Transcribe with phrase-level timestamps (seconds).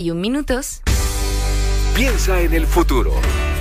[0.00, 0.80] y un minutos.
[1.94, 3.12] Piensa en el futuro.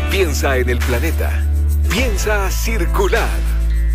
[0.10, 1.46] Piensa en el planeta.
[1.90, 3.28] Piensa circular.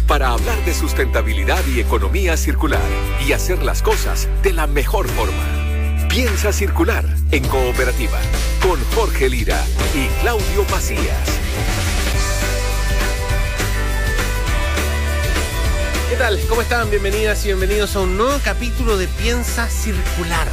[0.07, 2.83] Para hablar de sustentabilidad y economía circular
[3.27, 6.09] y hacer las cosas de la mejor forma.
[6.11, 8.21] Piensa circular en cooperativa
[8.63, 9.65] con Jorge Lira
[9.95, 11.41] y Claudio Macías.
[16.11, 16.39] ¿Qué tal?
[16.47, 16.91] ¿Cómo están?
[16.91, 20.49] Bienvenidas y bienvenidos a un nuevo capítulo de Piensa Circular.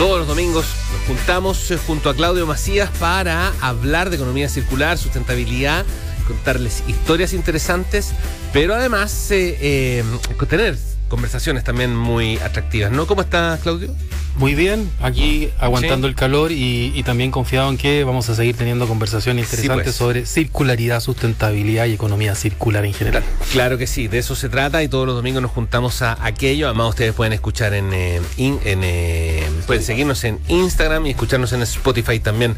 [0.00, 5.84] Todos los domingos nos juntamos junto a Claudio Macías para hablar de economía circular, sustentabilidad,
[6.26, 8.12] contarles historias interesantes,
[8.50, 10.04] pero además eh, eh,
[10.48, 10.78] tener
[11.10, 13.06] conversaciones también muy atractivas, ¿no?
[13.06, 13.94] ¿Cómo estás, Claudio?
[14.36, 16.10] Muy bien, aquí aguantando Sí.
[16.12, 19.84] el calor y, y también confiado en que vamos a seguir teniendo conversaciones Sí, interesantes
[19.86, 19.96] pues.
[19.96, 23.22] sobre circularidad, sustentabilidad y economía circular en general.
[23.52, 26.66] Claro que sí, de eso se trata y todos los domingos nos juntamos a aquello.
[26.68, 31.52] Además, ustedes pueden escuchar en, eh, in- en, eh, pueden seguirnos en Instagram y escucharnos
[31.52, 32.56] en Spotify también.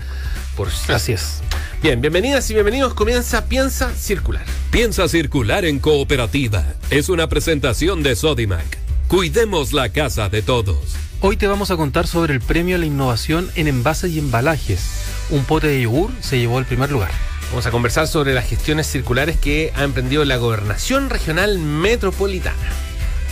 [0.57, 1.41] Por Así es.
[1.83, 2.95] Bien, bienvenidas y bienvenidos.
[2.95, 4.45] Comienza Piensa Circular.
[4.71, 6.65] Piensa circular en cooperativa.
[6.91, 8.79] Es una presentación de Sodimac.
[9.09, 10.95] Cuidemos la casa de todos.
[11.21, 14.81] Hoy te vamos a contar sobre el premio a la innovación en envases y embalajes.
[15.31, 17.11] Un pote de yogur se llevó el primer lugar.
[17.51, 22.57] Vamos a conversar sobre las gestiones circulares que ha emprendido la Gobernación Regional Metropolitana.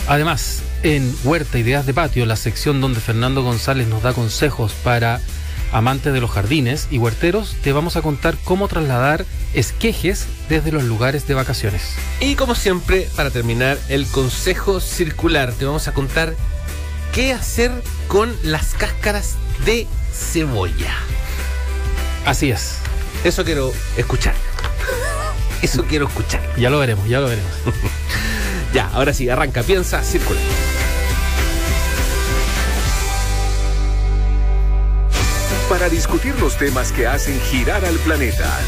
[0.09, 5.21] Además, en Huerta Ideas de Patio, la sección donde Fernando González nos da consejos para
[5.71, 10.83] amantes de los jardines y huerteros, te vamos a contar cómo trasladar esquejes desde los
[10.83, 11.95] lugares de vacaciones.
[12.19, 15.53] Y como siempre, para terminar, el consejo circular.
[15.53, 16.35] Te vamos a contar
[17.13, 17.71] qué hacer
[18.07, 20.93] con las cáscaras de cebolla.
[22.25, 22.75] Así es.
[23.23, 24.35] Eso quiero escuchar.
[25.61, 26.41] Eso quiero escuchar.
[26.57, 27.51] Ya lo veremos, ya lo veremos.
[28.73, 30.70] Ya, ahora sí, arranca, piensa, circular.
[35.71, 38.59] Para discutir los temas que hacen girar al planeta.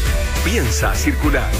[0.42, 1.50] Piensa circular.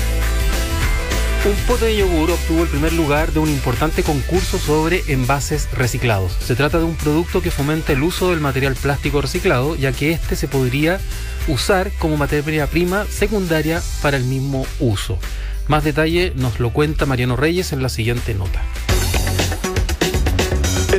[1.45, 6.33] Un pote de yogur obtuvo el primer lugar de un importante concurso sobre envases reciclados.
[6.33, 10.12] Se trata de un producto que fomenta el uso del material plástico reciclado, ya que
[10.12, 10.99] este se podría
[11.47, 15.19] usar como materia prima secundaria para el mismo uso.
[15.69, 18.62] Más detalle nos lo cuenta Mariano Reyes en la siguiente nota.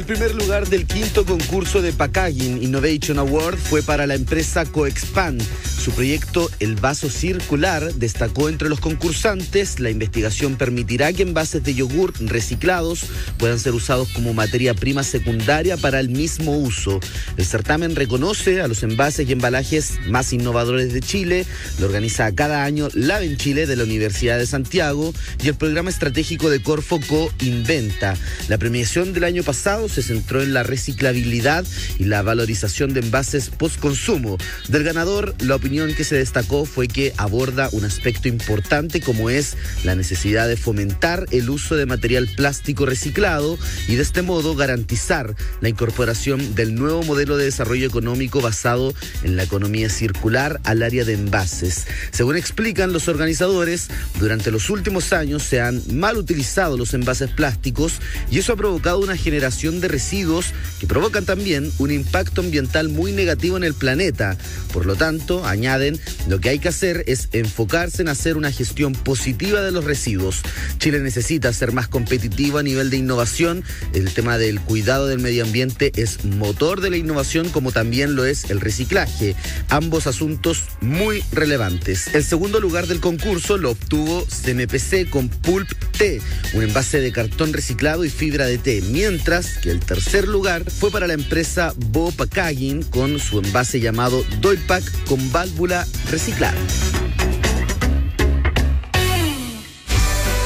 [0.07, 5.39] Primer lugar del quinto concurso de Packaging Innovation Award fue para la empresa Coexpan.
[5.85, 9.79] Su proyecto El Vaso Circular destacó entre los concursantes.
[9.79, 13.05] La investigación permitirá que envases de yogur reciclados
[13.39, 16.99] puedan ser usados como materia prima secundaria para el mismo uso.
[17.37, 21.45] El certamen reconoce a los envases y embalajes más innovadores de Chile.
[21.79, 26.51] Lo organiza cada año Laven Chile de la Universidad de Santiago y el programa estratégico
[26.51, 28.16] de Corfo Co Inventa.
[28.49, 31.66] La premiación del año pasado se centró en la reciclabilidad
[31.97, 34.38] y la valorización de envases post-consumo.
[34.67, 39.55] Del ganador, la opinión que se destacó fue que aborda un aspecto importante como es
[39.85, 43.57] la necesidad de fomentar el uso de material plástico reciclado
[43.88, 49.38] y de este modo garantizar la incorporación del nuevo modelo de desarrollo económico basado en
[49.38, 51.88] la economía circular al área de envases.
[52.11, 53.88] Según explican los organizadores,
[54.19, 57.94] durante los últimos años se han mal utilizado los envases plásticos
[58.29, 60.47] y eso ha provocado una generación de residuos
[60.79, 64.38] que provocan también un impacto ambiental muy negativo en el planeta.
[64.73, 68.94] Por lo tanto, añaden, lo que hay que hacer es enfocarse en hacer una gestión
[68.94, 70.41] positiva de los residuos.
[70.79, 73.63] Chile necesita ser más competitivo a nivel de innovación.
[73.94, 78.25] El tema del cuidado del medio ambiente es motor de la innovación como también lo
[78.25, 79.35] es el reciclaje.
[79.69, 82.13] Ambos asuntos muy relevantes.
[82.13, 86.22] El segundo lugar del concurso lo obtuvo CMPC con Pulp T,
[86.53, 90.89] un envase de cartón reciclado y fibra de té, mientras que el tercer lugar fue
[90.89, 96.57] para la empresa Bo Packaging con su envase llamado Doypack con válvula reciclada.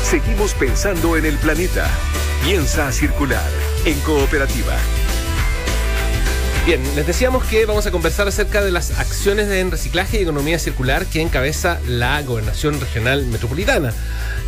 [0.03, 1.87] Seguimos pensando en el planeta.
[2.43, 3.47] Piensa circular
[3.85, 4.75] en cooperativa.
[6.69, 10.59] Bien, les decíamos que vamos a conversar acerca de las acciones en reciclaje y economía
[10.59, 13.91] circular que encabeza la Gobernación Regional Metropolitana.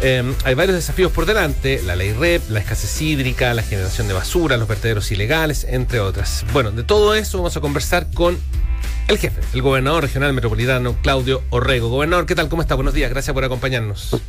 [0.03, 4.13] Eh, hay varios desafíos por delante, la ley REP, la escasez hídrica, la generación de
[4.13, 6.45] basura, los vertederos ilegales, entre otras.
[6.53, 8.37] Bueno, de todo eso vamos a conversar con
[9.07, 11.89] el jefe, el gobernador regional metropolitano, Claudio Orrego.
[11.89, 12.49] Gobernador, ¿qué tal?
[12.49, 12.75] ¿Cómo está?
[12.75, 14.21] Buenos días, gracias por acompañarnos.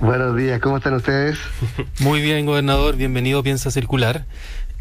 [0.00, 1.38] Buenos días, ¿cómo están ustedes?
[2.00, 4.26] Muy bien, gobernador, bienvenido a Piensa Circular.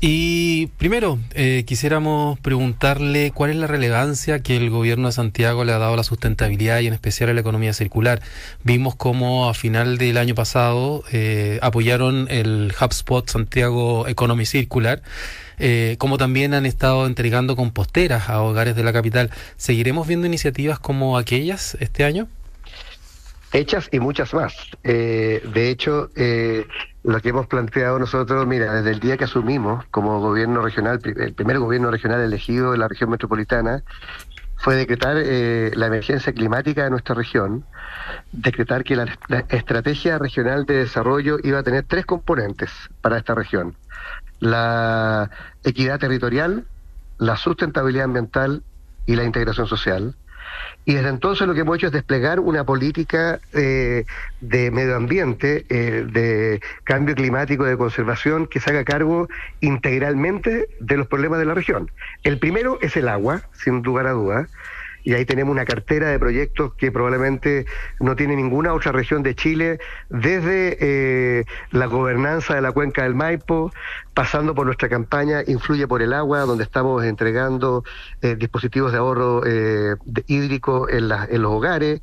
[0.02, 5.74] Y primero, eh, quisiéramos preguntarle cuál es la relevancia que el gobierno de Santiago le
[5.74, 8.22] ha dado a la sustentabilidad y en especial a la economía circular.
[8.64, 15.02] Vimos cómo a final del año pasado eh, apoyaron el HubSpot Santiago Economy Circular.
[15.62, 19.30] Eh, como también han estado entregando composteras a hogares de la capital.
[19.58, 22.30] ¿Seguiremos viendo iniciativas como aquellas este año?
[23.52, 24.54] Hechas y muchas más.
[24.84, 26.66] Eh, de hecho, eh,
[27.04, 31.34] lo que hemos planteado nosotros, mira, desde el día que asumimos como gobierno regional, el
[31.34, 33.84] primer gobierno regional elegido de la región metropolitana,
[34.60, 37.64] fue decretar eh, la emergencia climática de nuestra región,
[38.34, 39.06] decretar que la,
[39.48, 42.70] estrategia regional de desarrollo iba a tener tres componentes
[43.02, 43.76] para esta región.
[44.40, 45.32] La
[45.64, 46.66] equidad territorial,
[47.18, 48.64] la sustentabilidad ambiental
[49.06, 50.16] y la integración social.
[50.86, 54.06] Y desde entonces lo que hemos hecho es desplegar una política eh,
[54.42, 59.28] de medio ambiente, eh, de cambio climático, de conservación, que se haga cargo
[59.62, 61.92] integralmente de los problemas de la región.
[62.24, 64.50] El primero es el agua, sin lugar a dudas
[65.04, 67.66] y ahí tenemos una cartera de proyectos que probablemente
[68.00, 69.80] no tiene ninguna otra región de Chile,
[70.10, 73.72] desde eh, la gobernanza de la cuenca del Maipo,
[74.14, 77.84] pasando por nuestra campaña Influye por el agua, donde estamos entregando
[78.22, 79.96] eh, dispositivos de ahorro eh,
[80.28, 82.02] hídrico en, en los hogares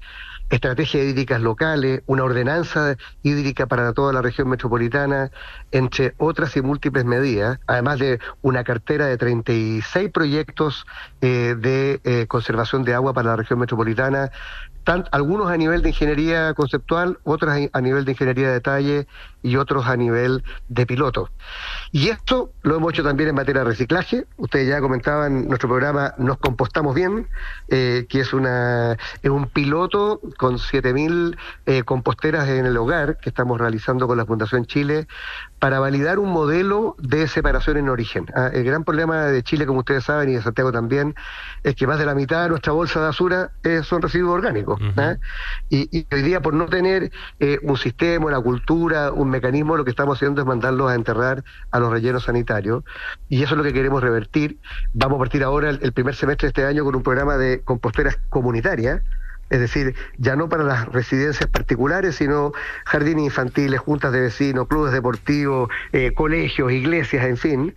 [0.51, 5.31] estrategias hídricas locales, una ordenanza hídrica para toda la región metropolitana,
[5.73, 10.87] entre otras y múltiples medidas, además de una cartera de 36 proyectos
[11.21, 14.31] eh, de eh, conservación de agua para la región metropolitana,
[15.11, 19.07] algunos a nivel de ingeniería conceptual, otros a nivel de ingeniería de detalle
[19.43, 21.31] y otros a nivel de piloto.
[21.93, 24.27] Y esto lo hemos hecho también en materia de reciclaje.
[24.37, 27.29] Ustedes ya comentaban en nuestro programa Nos Compostamos Bien,
[27.69, 31.37] eh, que es, una, es un piloto con 7.000
[31.67, 35.07] eh, composteras en el hogar que estamos realizando con la Fundación Chile
[35.59, 38.27] para validar un modelo de separación en origen.
[38.35, 41.15] Ah, el gran problema de Chile, como ustedes saben, y de Santiago también,
[41.63, 44.81] es que más de la mitad de nuestra bolsa de basura eh, son residuos orgánicos.
[44.97, 45.17] ¿ah?
[45.71, 47.11] y, hoy día, por no tener
[47.41, 51.43] eh, un sistema, una cultura, un mecanismo, lo que estamos haciendo es mandarlos a enterrar
[51.71, 52.85] a los rellenos sanitarios.
[53.29, 54.59] Y eso es lo que queremos revertir.
[54.93, 58.19] Vamos a partir ahora el primer semestre de este año con un programa de composteras
[58.29, 59.01] comunitarias
[59.51, 62.53] es decir, ya no para las residencias particulares, sino
[62.85, 67.75] jardines infantiles, juntas de vecinos, clubes deportivos, eh, colegios, iglesias, en fin.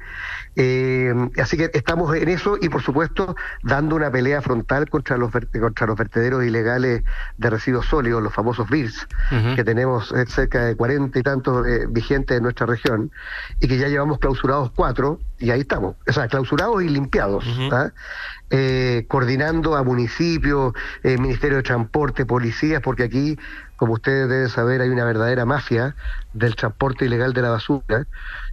[0.56, 5.32] Eh, así que estamos en eso y, por supuesto, dando una pelea frontal contra los,
[5.32, 7.04] contra los vertederos ilegales
[7.38, 9.08] de residuos sólidos, los famosos BIRS,
[9.56, 13.12] que tenemos eh, cerca de cuarenta y tantos vigentes en nuestra región
[13.60, 17.46] y que ya llevamos clausurados cuatro y ahí estamos, o sea, clausurados y limpiados.
[18.52, 20.74] Eh, coordinando a municipios,
[21.04, 23.38] eh, Ministerio de Transporte, policías, porque aquí,
[23.76, 25.96] como ustedes deben saber, hay una verdadera mafia
[26.34, 28.08] del transporte ilegal de la basura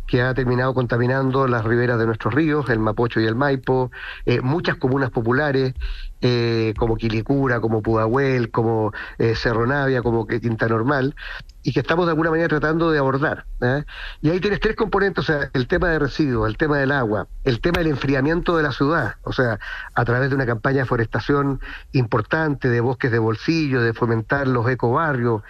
[0.07, 3.91] que ha terminado contaminando las riberas de nuestros ríos, el Mapocho y el Maipo,
[4.25, 5.75] eh, muchas comunas populares,
[6.23, 11.15] eh, como Quilicura, como Pudahuel, como eh, Cerro Navia, como Quinta Normal,
[11.63, 13.45] y que estamos de alguna manera tratando de abordar.
[13.61, 13.85] ¿eh?
[14.23, 17.29] Y ahí tienes tres componentes, o sea, el tema de residuos, el tema del agua,
[17.45, 19.59] el tema del enfriamiento de la ciudad, o sea,
[19.95, 21.61] a través de una campaña de forestación
[21.93, 25.43] importante, de bosques de bolsillo, de fomentar los ecobarrios,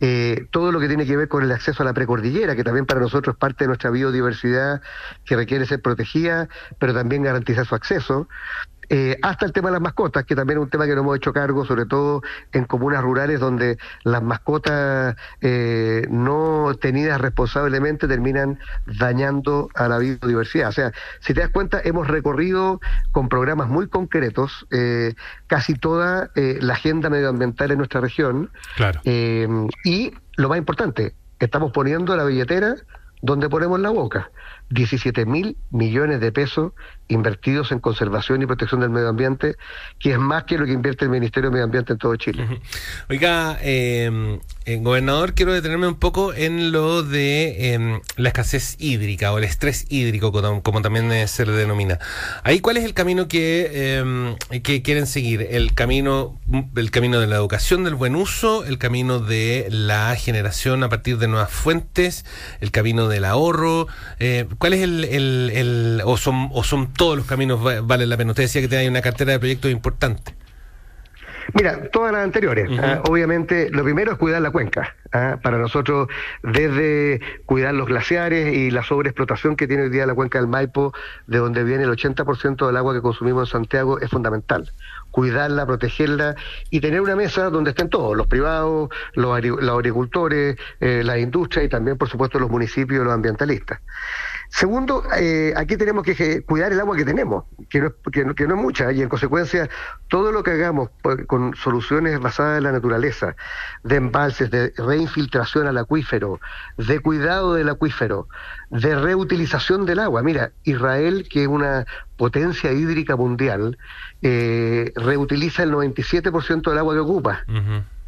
[0.00, 2.86] eh, todo lo que tiene que ver con el acceso a la precordillera, que también
[2.86, 4.82] para nosotros es parte de nuestra biodiversidad
[5.24, 6.48] que requiere ser protegida,
[6.78, 8.28] pero también garantizar su acceso.
[8.88, 11.16] Eh, hasta el tema de las mascotas, que también es un tema que nos hemos
[11.16, 12.22] hecho cargo, sobre todo
[12.52, 20.68] en comunas rurales donde las mascotas eh, no tenidas responsablemente terminan dañando a la biodiversidad.
[20.68, 22.80] O sea, si te das cuenta, hemos recorrido
[23.12, 25.14] con programas muy concretos eh,
[25.46, 28.50] casi toda la agenda medioambiental en nuestra región.
[28.76, 29.00] Claro.
[29.04, 32.76] y lo más importante, estamos poniendo la billetera
[33.22, 34.30] donde ponemos la boca.
[34.70, 36.72] 17 mil millones de pesos
[37.08, 39.56] invertidos en conservación y protección del medio ambiente,
[39.98, 42.60] que es más que lo que invierte el Ministerio de Medio Ambiente en todo Chile.
[43.08, 49.32] Oiga, eh, eh, gobernador, quiero detenerme un poco en lo de em, la escasez hídrica
[49.32, 50.32] o el estrés hídrico,
[50.62, 51.98] como, también se le denomina.
[52.42, 55.46] Ahí, ¿cuál es el camino que, em, que quieren seguir?
[55.50, 56.38] ¿El camino,
[56.74, 58.64] ¿El camino de la educación del buen uso?
[58.64, 62.24] ¿El camino de la generación a partir de nuevas fuentes?
[62.60, 63.86] ¿El camino del ahorro?
[64.18, 68.32] Eh, ¿Cuál es el, el, o, son, o son todos los caminos valen la pena?
[68.32, 70.34] Usted decía que tiene una cartera de proyectos importante.
[71.54, 72.68] Mira, todas las anteriores.
[72.80, 73.02] ¿ah?
[73.08, 74.96] obviamente, lo primero es cuidar la cuenca.
[75.12, 75.38] ¿ah?
[75.42, 76.08] Para nosotros,
[76.42, 80.92] desde cuidar los glaciares y la sobreexplotación que tiene hoy día la cuenca del Maipo,
[81.26, 84.72] de donde viene el 80% del agua que consumimos en Santiago, es fundamental
[85.16, 86.36] cuidarla, protegerla
[86.68, 91.70] y tener una mesa donde estén todos, los privados, los, agricultores, eh, la industria y
[91.70, 93.80] también, por supuesto, los municipios, los ambientalistas.
[94.56, 98.62] Segundo, eh, aquí tenemos que cuidar el agua que tenemos, que no, que, no, es
[98.62, 99.68] mucha, y en consecuencia
[100.08, 100.88] todo lo que hagamos
[101.26, 103.36] con soluciones basadas en la naturaleza,
[103.84, 106.40] de embalses, de reinfiltración al acuífero,
[106.78, 108.28] de cuidado del acuífero,
[108.70, 110.22] de reutilización del agua.
[110.22, 111.84] Mira, Israel, que es una
[112.16, 113.76] potencia hídrica mundial,
[114.22, 117.44] eh, reutiliza el 97% del agua que ocupa.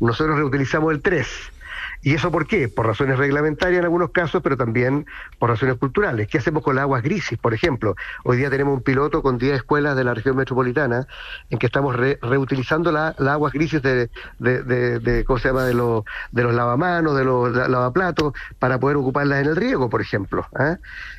[0.01, 1.58] Nosotros reutilizamos el 3%.
[2.03, 2.69] ¿Y eso por qué?
[2.69, 5.07] Por razones reglamentarias en algunos casos, pero también
[5.39, 6.29] por razones culturales.
[6.29, 7.97] ¿Qué hacemos con las aguas grises, por ejemplo?
[8.25, 11.07] Hoy día tenemos un piloto con 10 escuelas de la región metropolitana
[11.51, 16.43] en que estamos reutilizando las aguas grises de, de, ¿cómo se llama?, de, los de
[16.43, 20.47] los lavamanos, de los lavaplatos, para poder ocuparlas en el riego, por ejemplo.
[20.55, 20.79] ¿ah?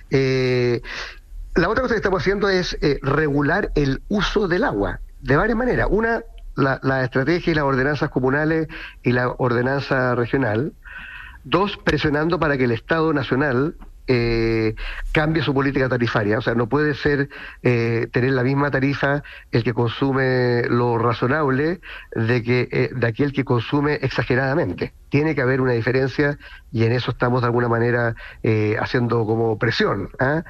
[0.09, 0.81] Eh,
[1.55, 5.57] la otra cosa que estamos haciendo es eh, regular el uso del agua de varias
[5.57, 5.87] maneras.
[5.89, 6.23] Una,
[6.59, 8.67] la, la estrategia y las ordenanzas comunales
[9.03, 10.73] y la ordenanza regional.
[11.43, 13.75] Dos, presionando para que el Estado Nacional
[14.09, 14.75] eh,
[15.11, 16.39] cambie su política tarifaria.
[16.39, 17.29] O sea, no puede ser
[17.61, 21.79] eh, tener la misma tarifa el que consume lo razonable
[22.13, 24.93] de que eh, de aquel que consume exageradamente.
[25.09, 26.37] Tiene que haber una diferencia
[26.71, 30.09] y en eso estamos de alguna manera eh, haciendo como presión.
[30.19, 30.43] ¿ah?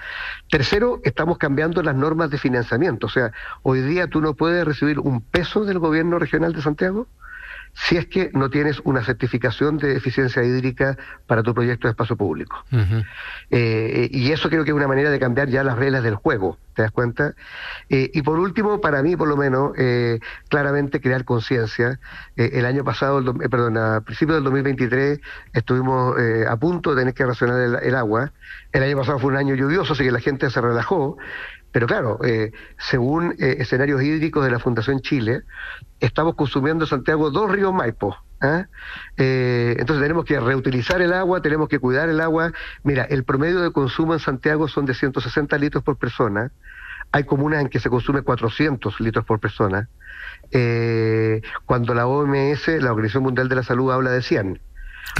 [0.49, 3.07] Tercero, estamos cambiando las normas de financiamiento.
[3.07, 7.07] O sea, hoy día tú no puedes recibir un peso del gobierno regional de Santiago
[7.73, 10.97] si es que no tienes una certificación de eficiencia hídrica
[11.27, 12.63] para tu proyecto de espacio público.
[13.49, 16.57] Eh, y eso creo que es una manera de cambiar ya las reglas del juego,
[16.75, 17.33] ¿te das cuenta?
[17.89, 21.99] Eh, y por último, para mí por lo menos, eh, claramente crear conciencia.
[22.35, 25.19] el año pasado, perdón, a principios del 2023
[25.53, 26.15] estuvimos
[26.47, 28.31] a punto de tener que racionar el agua.
[28.71, 31.17] El año pasado fue un año lluvioso, así que la gente se relajó.
[31.71, 35.43] Pero claro, eh, según eh, escenarios hídricos de la Fundación Chile,
[35.99, 38.15] estamos consumiendo en Santiago dos ríos Maipo.
[38.41, 38.65] ¿ah?
[39.17, 42.53] Eh, entonces tenemos que reutilizar el agua, tenemos que cuidar el agua.
[42.83, 46.51] Mira, el promedio de consumo en Santiago son de 160 litros por persona.
[47.11, 49.89] Hay comunas en que se consume 400 litros por persona.
[51.65, 54.59] cuando la OMS, la Organización Mundial de la Salud, habla de 100.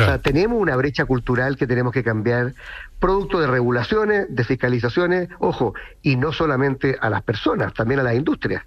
[0.04, 2.54] O sea, tenemos una brecha cultural que tenemos que cambiar,
[3.00, 8.16] producto de regulaciones, de fiscalizaciones, ojo, y no solamente a las personas, también a las
[8.16, 8.64] industrias.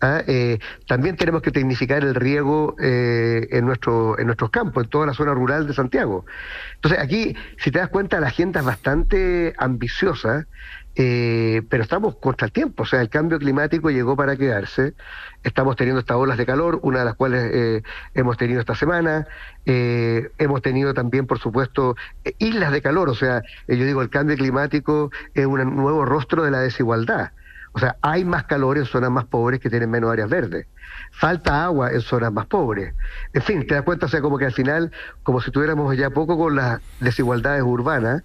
[0.00, 0.22] ¿ah?
[0.26, 5.06] Eh, también tenemos que tecnificar el riego eh, en, nuestro, en nuestros campos, en toda
[5.06, 6.26] la zona rural de Santiago.
[6.74, 10.46] Entonces, aquí, si te das cuenta, la agenda es bastante ambiciosa
[10.94, 14.94] eh, pero estamos contra el tiempo, o sea, el cambio climático llegó para quedarse.
[15.42, 17.82] Estamos teniendo estas olas de calor, una de las cuales eh,
[18.14, 19.26] hemos tenido esta semana.
[19.64, 21.96] Eh, hemos tenido también, por supuesto,
[22.38, 26.50] islas de calor, o sea, yo digo, el cambio climático es un nuevo rostro de
[26.50, 27.32] la desigualdad.
[27.74, 30.66] O sea, hay más calor en zonas más pobres que tienen menos áreas verdes.
[31.10, 32.94] Falta agua en zonas más pobres.
[33.32, 36.10] En fin, te das cuenta, o sea, como que al final, como si tuviéramos ya
[36.10, 38.22] poco con las desigualdades urbanas,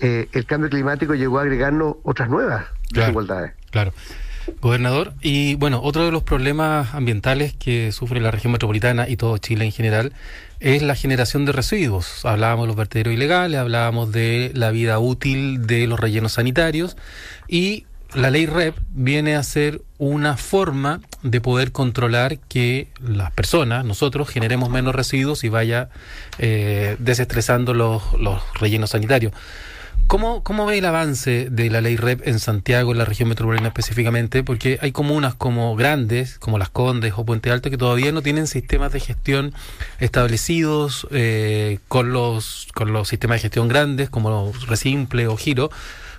[0.00, 3.52] eh, el cambio climático llegó a agregarnos otras nuevas desigualdades.
[3.70, 3.92] Claro.
[4.60, 9.36] Gobernador, y bueno, otro de los problemas ambientales que sufre la región metropolitana y todo
[9.38, 10.12] Chile en general
[10.60, 12.24] es la generación de residuos.
[12.24, 16.96] Hablábamos de los vertederos ilegales, hablábamos de la vida útil de los rellenos sanitarios
[17.46, 23.84] y la ley REP viene a ser una forma de poder controlar que las personas,
[23.84, 25.90] nosotros, generemos menos residuos y vaya
[26.38, 29.32] eh, desestresando los, los rellenos sanitarios.
[30.08, 33.68] ¿Cómo, ¿Cómo ve el avance de la ley REP en Santiago, en la región metropolitana
[33.68, 34.42] específicamente?
[34.42, 38.46] Porque hay comunas como grandes, como Las Condes o Puente Alto, que todavía no tienen
[38.46, 39.52] sistemas de gestión
[40.00, 45.68] establecidos eh, con, los, con los sistemas de gestión grandes, como Resimple o Giro.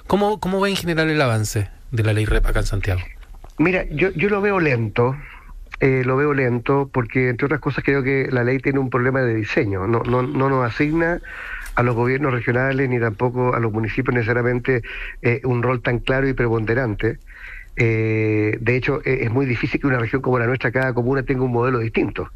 [0.05, 3.01] ¿Cómo, ¿Cómo ve en general el avance de la ley REP acá en Santiago?
[3.57, 5.17] Mira, yo, yo lo veo lento.
[5.79, 9.21] Eh, lo veo lento porque, entre otras cosas, creo que la ley tiene un problema
[9.21, 9.87] de diseño.
[9.87, 11.21] No, no, no nos asigna
[11.79, 14.81] a los gobiernos regionales ni tampoco a los municipios necesariamente
[15.21, 17.19] eh, un rol tan claro y preponderante.
[17.77, 21.23] Eh, de hecho, e, es muy difícil que una región como la nuestra, cada comuna,
[21.23, 22.29] tenga un modelo distinto.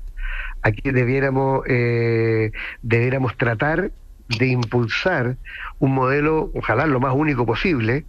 [0.62, 3.92] Aquí debiéramos, eh, debiéramos tratar
[4.30, 5.36] de impulsar
[5.84, 8.06] un modelo, ojalá lo más único posible,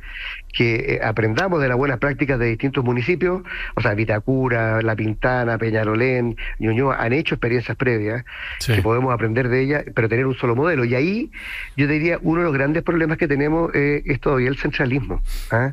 [0.53, 3.43] que eh, aprendamos de las buenas prácticas de distintos municipios,
[3.75, 8.25] o sea, Vitacura, La Pintana, Peñarolén, Ñuñoa, han hecho experiencias previas
[8.65, 10.85] que podemos aprender de ellas, pero tener un solo modelo.
[10.85, 11.33] Y ahí
[11.77, 15.21] yo diría, uno de los grandes problemas que tenemos eh, es todavía el centralismo.
[15.51, 15.73] ¿ah?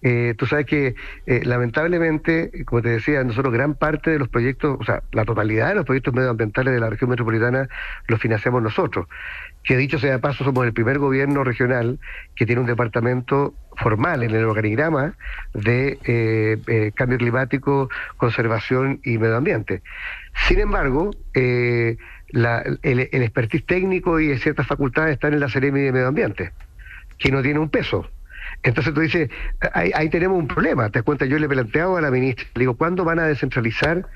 [0.00, 0.94] Eh, tú sabes que
[1.26, 5.74] lamentablemente, como te decía, nosotros gran parte de los proyectos, o sea, la totalidad de
[5.74, 7.68] los proyectos medioambientales de la región metropolitana
[8.08, 9.06] los financiamos nosotros.
[9.62, 11.98] Que dicho sea de paso, somos el primer gobierno regional
[12.34, 15.14] que tiene un departamento formal en el organigrama
[15.54, 19.82] de eh, eh, cambio climático, conservación y medio ambiente.
[20.48, 21.96] Sin embargo, eh,
[22.32, 26.52] el, expertise técnico y ciertas facultades están en la Seremi de Medio Ambiente,
[27.18, 28.08] que no tiene un peso.
[28.62, 29.28] Entonces tú dices,
[29.72, 30.88] ahí, tenemos un problema.
[30.88, 33.26] Te das cuenta, yo le he planteado a la ministra, le digo, ¿cuándo van a
[33.26, 34.06] descentralizar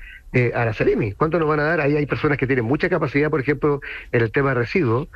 [0.53, 1.13] a la Seremi?
[1.13, 1.81] ¿Cuánto nos van a dar?
[1.81, 3.81] Ahí hay personas que tienen mucha capacidad, por ejemplo,
[4.11, 5.09] en el tema de residuos,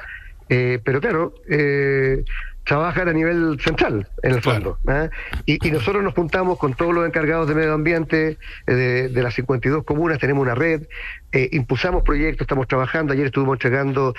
[0.84, 2.26] pero claro, eh,
[2.66, 4.78] trabajan a nivel central, en el fondo.
[4.88, 5.10] ¿eh?
[5.46, 9.84] Y, nosotros nos juntamos con todos los encargados de medio ambiente eh, de, las 52
[9.84, 10.84] comunas, tenemos una red,
[11.32, 14.14] eh, impulsamos proyectos, estamos trabajando, ayer estuvimos entregando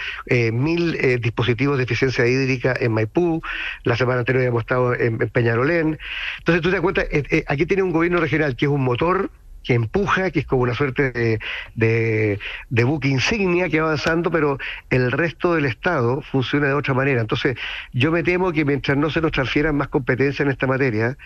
[0.52, 3.42] mil dispositivos de eficiencia hídrica en Maipú,
[3.84, 5.98] la semana anterior habíamos estado en, en Peñarolén.
[6.38, 7.02] Entonces tú te das cuenta,
[7.46, 9.30] aquí tiene un gobierno regional que es un motor
[9.62, 11.38] que empuja, que es como una suerte
[11.74, 12.38] de,
[12.68, 14.58] de, buque insignia que va avanzando, pero
[14.90, 17.20] el resto del Estado funciona de otra manera.
[17.20, 17.56] Entonces,
[17.92, 21.16] yo me temo que mientras no se nos transfieran más competencias en esta materia,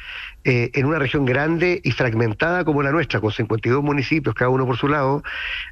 [0.45, 4.67] eh, en una región grande y fragmentada como la nuestra, con 52 municipios, cada uno
[4.67, 5.23] por su lado,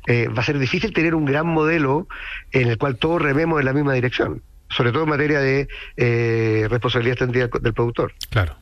[0.06, 2.08] eh, va a ser difícil tener un gran modelo
[2.52, 6.66] en el cual todos rememos en la misma dirección, sobre todo en materia de eh,
[6.70, 8.14] responsabilidad extendida del productor.
[8.30, 8.56] Claro.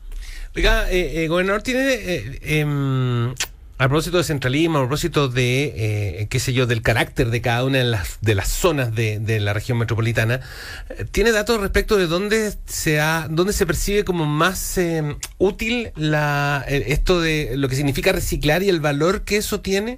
[0.55, 0.85] Oiga,
[1.27, 3.33] gobernador, tiene em,
[3.79, 7.63] a propósito de centralismo, a propósito de, eh, qué sé yo, del carácter de cada
[7.63, 10.41] una de las, de las zonas de, de la región metropolitana,
[10.89, 15.91] eh, ¿tiene datos respecto de dónde se, ha, dónde se percibe como más eh, útil
[15.95, 19.97] la, esto de lo que significa reciclar y el valor que eso tiene?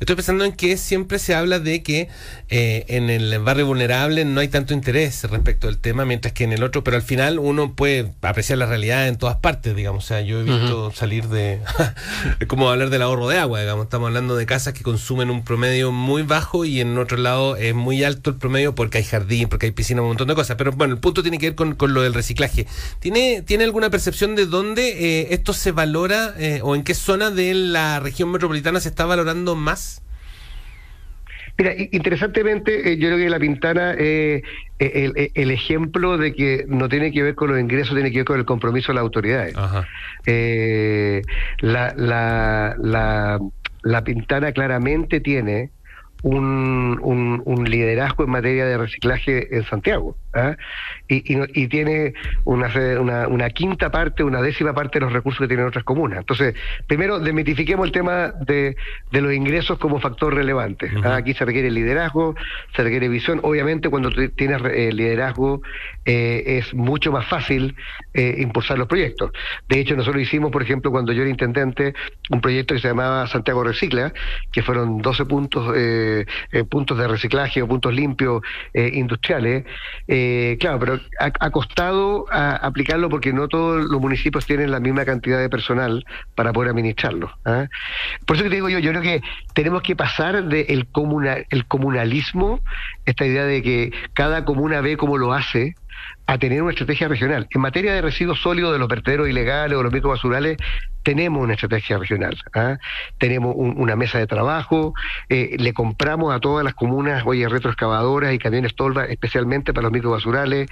[0.00, 2.08] Estoy pensando en que siempre se habla de que
[2.48, 6.62] en el barrio vulnerable no hay tanto interés respecto del tema, mientras que en el
[6.62, 10.04] otro, pero al final uno puede apreciar la realidad en todas partes, digamos.
[10.04, 11.60] O sea, yo he visto salir de...
[12.40, 13.84] es como hablar de la ahorro de agua, digamos.
[13.84, 17.74] Estamos hablando de casas que consumen un promedio muy bajo y en otro lado es
[17.74, 20.56] muy alto el promedio porque hay jardín, porque hay piscina, un montón de cosas.
[20.56, 22.66] Pero bueno, el punto tiene que ver con, lo del reciclaje.
[23.00, 27.30] ¿Tiene, ¿Tiene alguna percepción de dónde eh, esto se valora eh, o en qué zona
[27.30, 29.87] de la región metropolitana se está valorando más?
[31.58, 34.42] Mira, interesantemente, eh, yo creo que La Pintana es
[34.78, 38.38] el, ejemplo de que no tiene que ver con los ingresos, tiene que ver con
[38.38, 39.54] el compromiso de las autoridades.
[41.60, 43.40] la, la, la,
[43.82, 45.70] la Pintana claramente tiene
[46.22, 50.16] un, un, liderazgo en materia de reciclaje en Santiago.
[50.34, 50.56] ¿ah?
[51.08, 51.22] Y,
[51.54, 52.12] y, tiene
[52.44, 56.18] una, una, una, quinta parte, una décima parte de los recursos que tienen otras comunas.
[56.18, 56.54] Entonces,
[56.86, 58.76] primero, desmitifiquemos el tema de,
[59.10, 60.90] de los ingresos como factor relevante.
[61.04, 61.16] ¿ah?
[61.16, 62.34] Aquí se requiere liderazgo,
[62.76, 63.40] se requiere visión.
[63.42, 65.62] Obviamente, cuando tú tienes eh, liderazgo,
[66.04, 67.74] eh, es mucho más fácil
[68.12, 69.32] eh, impulsar los proyectos.
[69.68, 71.94] De hecho, nosotros hicimos, por ejemplo, cuando yo era intendente,
[72.30, 74.12] un proyecto que se llamaba Santiago Recicla,
[74.52, 75.74] que fueron 12 puntos.
[75.74, 78.42] Eh, eh, puntos de reciclaje o puntos limpios
[78.72, 79.64] eh, industriales.
[80.06, 85.38] Eh, claro, pero ha, costado aplicarlo porque no todos los municipios tienen la misma cantidad
[85.38, 87.30] de personal para poder administrarlo.
[87.44, 87.66] ¿ah?
[88.26, 89.22] Por eso que te digo yo, yo creo que
[89.54, 92.60] tenemos que pasar del de comunal, el comunalismo,
[93.04, 95.74] esta idea de que cada comuna ve cómo lo hace,
[96.26, 97.46] a tener una estrategia regional.
[97.50, 100.58] En materia de residuos sólidos de los vertederos ilegales o los microbasurales,
[101.02, 102.36] tenemos una estrategia regional.
[102.54, 102.78] ¿ah?
[103.18, 104.94] Tenemos una mesa de trabajo,
[105.28, 109.92] eh, le compramos a todas las comunas, oye, retroexcavadoras y camiones tolva, especialmente para los
[109.92, 110.68] microbasurales,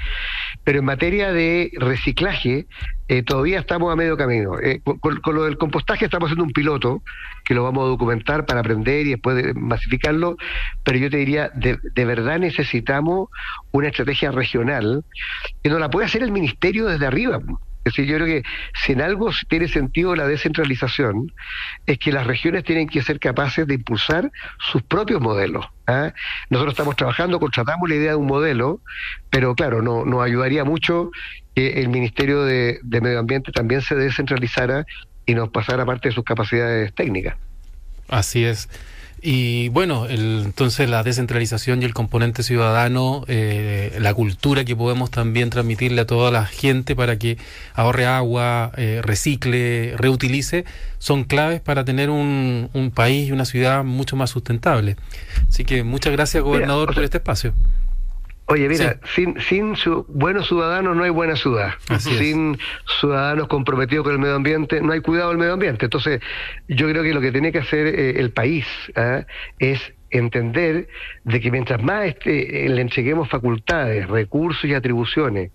[0.64, 2.66] pero en materia de reciclaje,
[3.08, 4.58] eh, todavía estamos a medio camino.
[4.60, 7.02] Eh, con, lo del compostaje estamos haciendo un piloto
[7.44, 10.36] que lo vamos a documentar para aprender y después masificarlo,
[10.82, 13.28] pero yo te diría, de, de verdad necesitamos
[13.70, 15.04] una estrategia regional
[15.62, 17.40] que no la puede hacer el ministerio desde arriba.
[17.94, 18.42] Yo creo que
[18.74, 21.32] si en algo tiene sentido la descentralización,
[21.86, 25.66] es que las regiones tienen que ser capaces de impulsar sus propios modelos.
[25.86, 26.12] ¿ah?
[26.50, 28.80] Nosotros estamos trabajando, contratamos la idea de un modelo,
[29.30, 31.10] pero claro, no, nos ayudaría mucho
[31.54, 34.84] que el Ministerio de Medio Ambiente también se descentralizara
[35.26, 37.36] y nos pasara parte de sus capacidades técnicas.
[38.08, 38.68] Así es.
[39.22, 45.50] Y bueno, entonces la descentralización y el componente ciudadano, eh, la cultura que podemos también
[45.50, 47.38] transmitirle a toda la gente para que
[47.74, 50.64] ahorre agua, eh, recicle, reutilice,
[50.98, 54.96] son claves para tener un, un, país y una ciudad mucho más sustentable.
[55.48, 57.54] Así que muchas gracias, gobernador, por este espacio.
[58.48, 61.74] Oye, mira, sin, sin su, buenos ciudadanos no hay buena ciudad.
[61.98, 62.56] sin
[63.00, 65.86] ciudadanos comprometidos con el medio ambiente no hay cuidado del medio ambiente.
[65.86, 66.20] Entonces,
[66.68, 69.26] yo creo que lo que tiene que hacer eh, el país ¿ah?
[69.58, 69.80] es
[70.10, 70.88] entender
[71.24, 75.50] de que mientras más este, le entreguemos facultades, recursos y atribuciones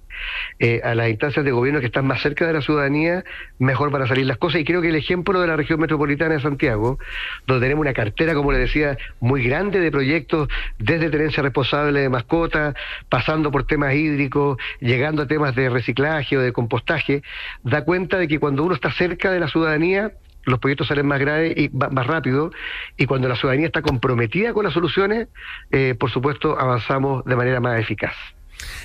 [0.59, 3.23] eh, a las instancias de gobierno que están más cerca de la ciudadanía,
[3.59, 4.61] mejor van a salir las cosas.
[4.61, 6.99] Y creo que el ejemplo de la región metropolitana de Santiago,
[7.47, 12.09] donde tenemos una cartera, como le decía, muy grande de proyectos, desde tenencia responsable de
[12.09, 12.75] mascotas,
[13.09, 17.23] pasando por temas hídricos, llegando a temas de reciclaje o de compostaje,
[17.63, 20.11] da cuenta de que cuando uno está cerca de la ciudadanía,
[20.43, 22.51] los proyectos salen más graves y más rápido
[22.97, 25.27] y cuando la ciudadanía está comprometida con las soluciones,
[25.71, 28.13] eh, por supuesto, avanzamos de manera más eficaz.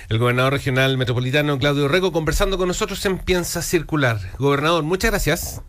[0.09, 4.17] El gobernador regional metropolitano Claudio Rego conversando con nosotros en Piensa Circular.
[4.39, 5.61] Gobernador, muchas gracias.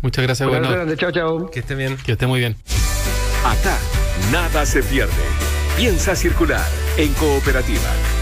[0.00, 0.96] Muchas gracias, gobernador.
[0.96, 1.50] Chao, chao.
[1.50, 1.96] Que esté bien.
[1.96, 2.56] Que esté muy bien.
[3.44, 3.78] Acá,
[4.32, 5.12] nada se pierde.
[5.76, 8.21] Piensa Circular en cooperativa.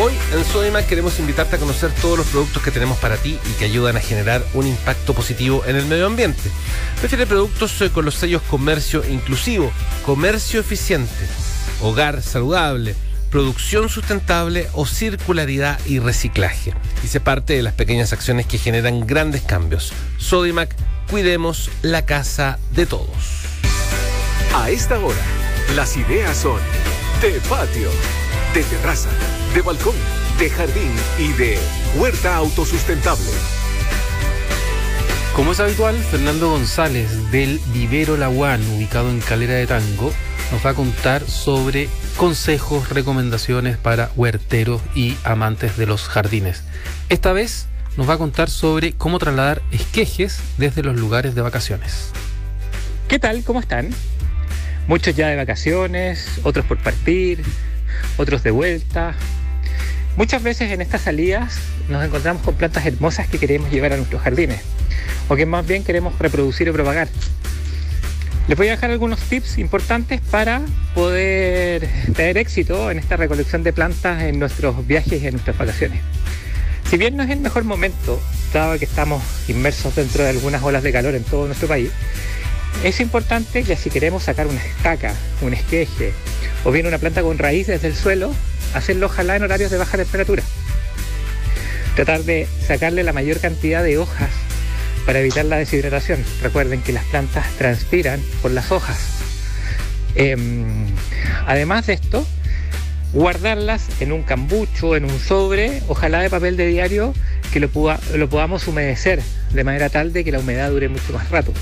[0.00, 3.52] Hoy en Sodimac queremos invitarte a conocer todos los productos que tenemos para ti y
[3.58, 6.50] que ayudan a generar un impacto positivo en el medio ambiente.
[6.98, 9.70] Prefiere productos eh, con los sellos comercio inclusivo,
[10.04, 11.12] comercio eficiente,
[11.82, 12.94] hogar saludable,
[13.30, 16.72] producción sustentable o circularidad y reciclaje.
[17.04, 19.92] Y se parte de las pequeñas acciones que generan grandes cambios.
[20.16, 20.74] Sodimac,
[21.10, 23.42] cuidemos la casa de todos.
[24.54, 25.20] A esta hora,
[25.76, 26.60] las ideas son
[27.20, 27.90] de patio,
[28.54, 29.10] de terraza
[29.54, 29.94] de balcón,
[30.38, 31.58] de jardín y de
[31.96, 33.30] huerta autosustentable.
[35.36, 40.12] Como es habitual, Fernando González del Vivero Laguán, ubicado en Calera de Tango,
[40.50, 46.62] nos va a contar sobre consejos, recomendaciones para huerteros y amantes de los jardines.
[47.10, 47.66] Esta vez
[47.98, 52.10] nos va a contar sobre cómo trasladar esquejes desde los lugares de vacaciones.
[53.06, 53.44] ¿Qué tal?
[53.44, 53.90] ¿Cómo están?
[54.86, 57.42] Muchos ya de vacaciones, otros por partir,
[58.16, 59.14] otros de vuelta,
[60.16, 64.20] Muchas veces en estas salidas nos encontramos con plantas hermosas que queremos llevar a nuestros
[64.20, 64.60] jardines
[65.28, 67.08] o que más bien queremos reproducir o propagar.
[68.46, 70.60] Les voy a dejar algunos tips importantes para
[70.94, 76.00] poder tener éxito en esta recolección de plantas en nuestros viajes y en nuestras vacaciones.
[76.90, 78.20] Si bien no es el mejor momento,
[78.52, 81.90] dado que estamos inmersos dentro de algunas olas de calor en todo nuestro país,
[82.84, 86.12] es importante que si queremos sacar una estaca, un esqueje
[86.64, 88.34] o bien una planta con raíces del suelo,
[88.74, 90.42] hacerlo ojalá en horarios de baja temperatura.
[91.96, 94.30] Tratar de sacarle la mayor cantidad de hojas
[95.06, 96.24] para evitar la deshidratación.
[96.42, 98.98] Recuerden que las plantas transpiran por las hojas.
[100.14, 100.86] Em,
[101.46, 102.26] además de esto,
[103.12, 107.14] guardarlas en un cambucho, en un sobre, ojalá de papel de diario,
[107.52, 107.68] que lo,
[108.14, 109.20] lo podamos humedecer
[109.52, 111.52] de manera tal de que la humedad dure mucho más rato.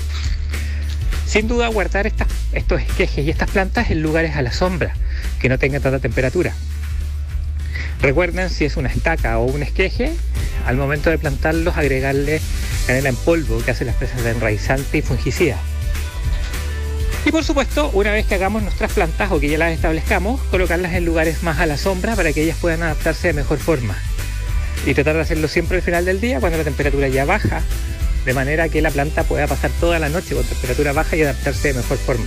[1.25, 4.93] Sin duda guardar estos esquejes y estas plantas en lugares a la sombra,
[5.39, 6.53] que no tengan tanta temperatura.
[8.01, 10.11] Recuerden si es una estaca o un esqueje,
[10.65, 12.41] al momento de plantarlos agregarle
[12.87, 15.57] canela en polvo que hace las presas de enraizante y fungicida.
[17.25, 20.93] Y por supuesto, una vez que hagamos nuestras plantas o que ya las establezcamos, colocarlas
[20.93, 23.95] en lugares más a la sombra para que ellas puedan adaptarse de mejor forma.
[24.87, 27.61] Y tratar de hacerlo siempre al final del día cuando la temperatura ya baja,
[28.25, 31.67] de manera que la planta pueda pasar toda la noche con temperatura baja y adaptarse
[31.67, 32.25] de mejor forma.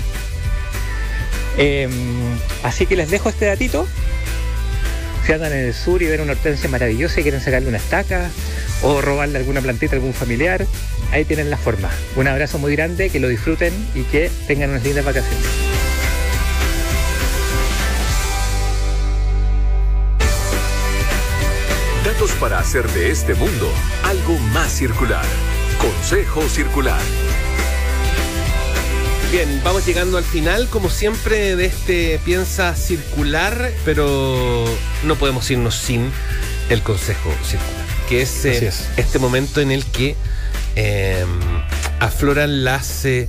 [1.56, 1.90] Em,
[2.62, 3.88] así que les dejo este datito
[5.24, 8.30] si andan en el sur y ven una hortensia maravillosa y quieren sacarle una estaca
[8.82, 10.66] o robarle alguna plantita a algún familiar,
[11.12, 11.88] ahí tienen la forma.
[12.16, 15.46] Un abrazo muy grande, que lo disfruten y que tengan unas lindas vacaciones.
[22.04, 25.24] Datos para hacer de este mundo algo más circular.
[25.78, 27.00] Consejo Circular.
[29.34, 34.64] Bien, vamos llegando al final, como siempre, de este Piensa Circular, pero
[35.02, 36.12] no podemos irnos sin
[36.68, 40.14] el Consejo Circular, que es, eh, este momento en el que
[40.76, 41.28] em,
[41.98, 43.28] afloran las eh,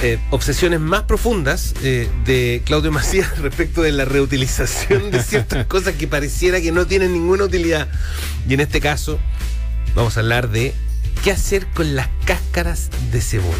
[0.00, 6.06] eh, obsesiones más profundas de Claudio Macías respecto de la reutilización de ciertas cosas que
[6.06, 7.88] pareciera que no tienen ninguna utilidad.
[8.48, 9.18] Y en este caso,
[9.92, 10.72] vamos a hablar de
[11.24, 13.56] qué hacer con las cáscaras de cebolla.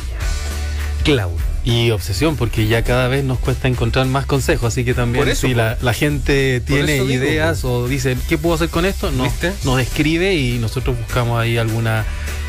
[1.02, 1.45] Claudio.
[1.66, 5.52] Y obsesión, porque ya cada vez nos cuesta encontrar más consejos, así que también si
[5.52, 9.10] la, gente tiene ideas o dice, ¿qué puedo hacer con esto?
[9.10, 9.32] Nos,
[9.64, 12.04] nos escribe y nosotros buscamos ahí alguna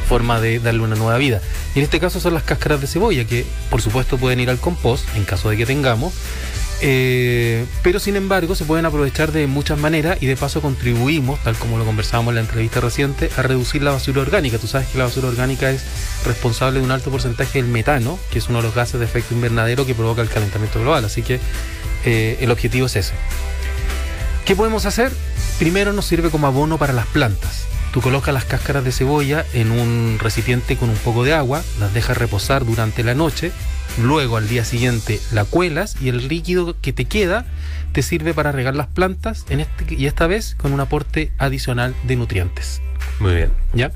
[0.07, 1.41] forma de darle una nueva vida.
[1.73, 4.59] Y en este caso son las cáscaras de cebolla, que por supuesto pueden ir al
[4.59, 6.13] compost, en caso de que tengamos,
[6.81, 11.55] eh, pero sin embargo se pueden aprovechar de muchas maneras y de paso contribuimos, tal
[11.55, 14.57] como lo conversábamos en la entrevista reciente, a reducir la basura orgánica.
[14.57, 15.83] Tú sabes que la basura orgánica es
[16.25, 19.33] responsable de un alto porcentaje del metano, que es uno de los gases de efecto
[19.33, 21.05] invernadero que provoca el calentamiento global.
[21.05, 21.39] Así que
[22.05, 23.13] eh, el objetivo es ese.
[24.45, 25.11] ¿Qué podemos hacer?
[25.59, 27.67] Primero nos sirve como abono para las plantas.
[27.97, 31.95] Tú colocas las cáscaras de cebolla en un recipiente con un poco de agua, las
[31.95, 33.51] dejas reposar durante la noche
[33.99, 37.43] luego al día siguiente la cuelas y el líquido que te queda
[37.93, 41.95] te sirve para regar las plantas en este, y esta vez con un aporte adicional
[42.03, 42.83] de nutrientes.
[43.19, 43.51] Muy bien.
[43.73, 43.91] ¿Ya?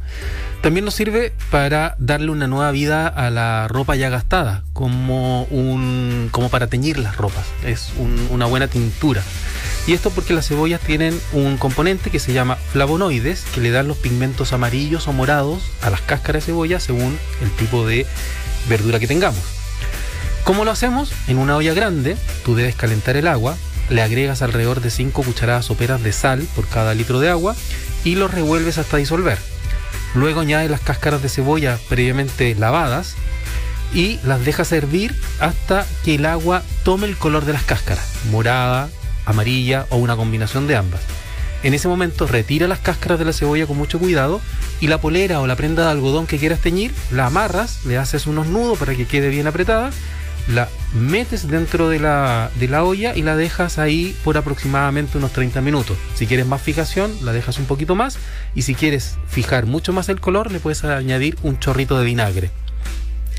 [0.63, 6.29] También nos sirve para darle una nueva vida a la ropa ya gastada, como, un,
[6.31, 7.45] como para teñir las ropas.
[7.63, 9.21] Es un- una buena tintura.
[9.87, 13.87] Y esto porque las cebollas tienen un componente que se llama flavonoides, que le dan
[13.87, 18.05] los pigmentos amarillos o morados a las cáscaras de cebolla según el tipo de
[18.69, 19.41] verdura que tengamos.
[20.43, 21.11] ¿Cómo lo hacemos?
[21.27, 22.15] En una olla grande,
[22.45, 23.57] tú debes calentar el agua,
[23.89, 27.55] le agregas alrededor de 5 cucharadas soperas de sal por cada litro de agua
[28.03, 29.37] y lo revuelves hasta disolver.
[30.13, 33.15] Luego añades las cáscaras de cebolla previamente lavadas
[33.93, 38.89] y las dejas hervir hasta que el agua tome el color de las cáscaras, morada,
[39.31, 41.01] amarilla o una combinación de ambas.
[41.63, 44.41] En ese momento retira las cáscaras de la cebolla con mucho cuidado
[44.79, 48.25] y la polera o la prenda de algodón que quieras teñir, la amarras, le haces
[48.25, 49.91] unos nudos para que quede bien apretada,
[50.47, 55.33] la metes dentro de la, de la olla y la dejas ahí por aproximadamente unos
[55.33, 55.97] 30 minutos.
[56.15, 58.17] Si quieres más fijación, la dejas un poquito más
[58.55, 62.49] y si quieres fijar mucho más el color, le puedes añadir un chorrito de vinagre.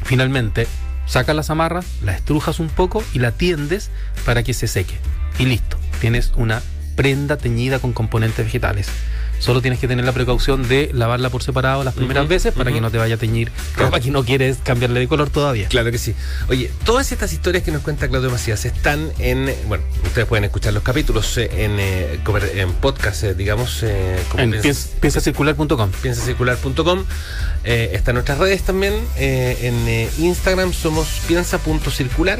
[0.04, 0.68] Finalmente,
[1.06, 3.90] sacas las amarras, la estrujas un poco y la tiendes
[4.24, 4.94] para que se seque.
[5.38, 6.60] Y listo, tienes una
[6.96, 8.88] prenda teñida con componentes vegetales.
[9.38, 12.80] Solo tienes que tener la precaución de lavarla por separado las primeras veces para que
[12.80, 15.66] no te vaya a teñir ropa que no quieres cambiarle de color todavía.
[15.66, 16.14] Claro que sí.
[16.48, 19.52] Oye, todas estas historias que nos cuenta Claudio Macías están en.
[19.66, 22.20] Bueno, ustedes pueden escuchar los capítulos eh, en, eh,
[22.54, 23.84] en podcast, eh, digamos.
[24.30, 25.90] como En piens- piens- piensacircular.com.
[26.02, 27.04] piensacircular.com.
[27.64, 28.94] Eh, está en nuestras redes también.
[29.16, 32.38] eh, en Instagram somos piensa.circular.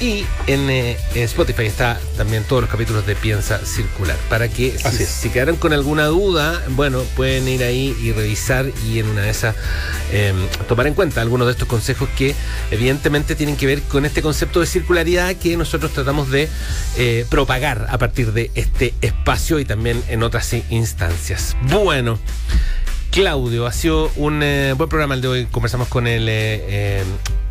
[0.00, 4.16] Y en eh, Spotify está también todos los capítulos de Piensa Circular.
[4.28, 8.98] Para que si, si quedaron con alguna duda, bueno, pueden ir ahí y revisar y
[8.98, 9.56] en una de esas
[10.12, 10.34] eh,
[10.68, 12.34] tomar en cuenta algunos de estos consejos que
[12.70, 16.48] evidentemente tienen que ver con este concepto de circularidad que nosotros tratamos de
[16.98, 21.56] eh, propagar a partir de este espacio y también en otras instancias.
[21.62, 22.18] Bueno.
[23.16, 25.46] Claudio, ha sido un eh, buen programa el de hoy.
[25.46, 27.04] Conversamos con el eh, eh,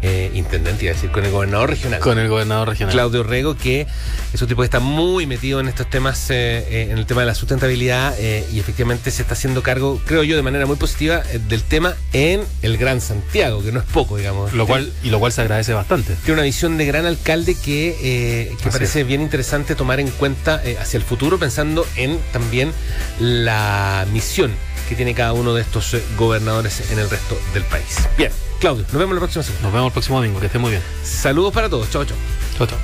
[0.06, 2.00] eh, intendente, iba a decir, con el gobernador regional.
[2.00, 2.94] Con el gobernador regional.
[2.94, 3.88] Claudio Rego, que
[4.34, 7.22] es un tipo que está muy metido en estos temas, eh, eh, en el tema
[7.22, 10.76] de la sustentabilidad eh, y efectivamente se está haciendo cargo, creo yo, de manera muy
[10.76, 14.54] positiva del tema en el Gran Santiago, que no es poco, digamos.
[14.54, 16.16] Lo cual, y lo cual se agradece bastante.
[16.24, 20.98] Tiene una visión de gran alcalde que, que parece bien interesante tomar en cuenta hacia
[20.98, 22.72] el futuro, pensando en también
[23.20, 24.52] la misión
[24.88, 28.08] que tiene cada uno de estos gobernadores en el resto del país.
[28.18, 29.64] Bien, Claudio, nos vemos la próxima semana.
[29.64, 30.40] Nos vemos el próximo domingo.
[30.40, 30.84] Que esté muy bien.
[31.04, 31.90] Saludos para todos.
[31.90, 32.18] Chao, chao.
[32.58, 32.78] Chao, chao.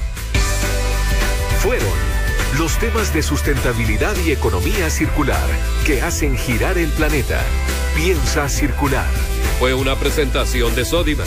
[1.60, 1.88] Fueron
[2.58, 5.48] los temas de sustentabilidad y economía circular
[5.86, 7.42] que hacen girar el planeta.
[7.96, 9.06] Piensa circular.
[9.60, 11.20] Fue una presentación de Sodimac,